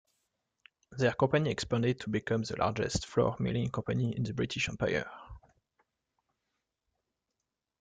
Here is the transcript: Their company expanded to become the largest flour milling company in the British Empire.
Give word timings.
Their 0.97 1.13
company 1.13 1.51
expanded 1.51 1.99
to 1.99 2.09
become 2.09 2.41
the 2.41 2.55
largest 2.57 3.05
flour 3.05 3.35
milling 3.37 3.69
company 3.69 4.17
in 4.17 4.23
the 4.23 4.33
British 4.33 4.67
Empire. 4.67 5.07